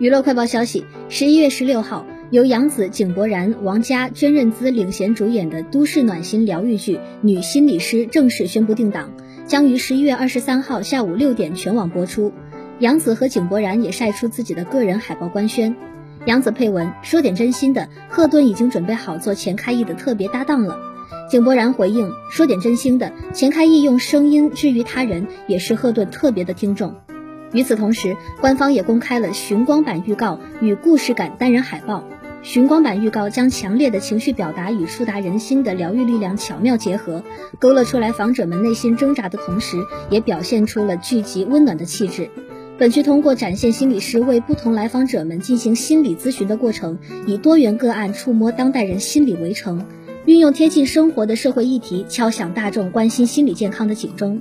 [0.00, 9.12] 娱乐快报消息：十一月十六号，由杨紫、井柏然、王佳、娟任姿领衔主演的都市暖心疗愈剧《女心理师》正式宣布定档，
[9.46, 12.32] 将于十一月二十三号下午六点全网播出。
[12.78, 15.76] 杨紫和井柏然也晒出自己的个人海报官宣。
[16.24, 20.78] 杨紫配文说点真心的，赫顿已经准备好做钱开义的特别搭档了。
[21.30, 26.94] 井柏然回应说点真心的，钱开义用声音治愈他人，也是赫顿特别的听众。
[27.52, 32.04] 与此同时，官方也公开了寻光版预告与故事感单人海报。
[32.42, 37.22] 寻光版预告将强烈的情绪表达与触达人心的疗愈力量巧妙结合，
[37.58, 39.76] 勾勒出来访者们内心挣扎的同时，
[40.08, 42.30] 也表现出了剧集温暖的气质。
[42.78, 49.84] 本剧通过展现心理师为不同来访者们进行心理咨询的过程，以多元个案触摸当代人心理围城，
[50.24, 54.40] 运用贴近生活的社会议题，敲响大众关心心理健康的警钟。